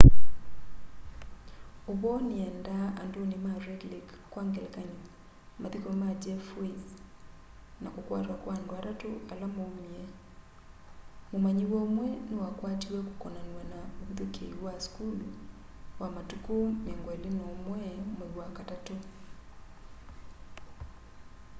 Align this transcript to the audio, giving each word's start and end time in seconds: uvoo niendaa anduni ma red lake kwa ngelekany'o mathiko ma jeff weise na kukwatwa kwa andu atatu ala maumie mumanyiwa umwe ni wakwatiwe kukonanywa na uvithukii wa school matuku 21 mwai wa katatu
uvoo 1.91 2.19
niendaa 2.31 2.87
anduni 3.01 3.37
ma 3.45 3.53
red 3.65 3.81
lake 3.93 4.15
kwa 4.31 4.41
ngelekany'o 4.49 5.01
mathiko 5.61 5.89
ma 6.01 6.09
jeff 6.23 6.45
weise 6.59 6.93
na 7.81 7.87
kukwatwa 7.95 8.35
kwa 8.43 8.51
andu 8.57 8.73
atatu 8.79 9.09
ala 9.31 9.45
maumie 9.55 10.03
mumanyiwa 11.31 11.79
umwe 11.87 12.09
ni 12.29 12.35
wakwatiwe 12.43 12.99
kukonanywa 13.07 13.63
na 13.71 13.79
uvithukii 13.99 14.51
wa 14.65 14.73
school 14.85 15.19
matuku 16.17 16.55
21 16.85 17.43
mwai 17.65 17.95
wa 18.37 18.47
katatu 18.57 18.95